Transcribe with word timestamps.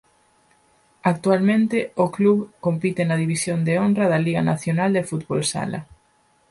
Actualmente 1.11 1.77
o 2.03 2.05
club 2.15 2.37
compite 2.65 3.01
na 3.05 3.19
División 3.23 3.59
de 3.67 3.73
Honra 3.81 4.05
da 4.11 4.23
Liga 4.27 4.41
Nacional 4.51 4.89
de 4.93 5.07
Fútbol 5.09 5.41
Sala. 5.51 5.79